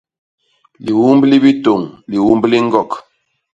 [0.85, 2.91] Liumb li bitôñ; liumb li ñgok.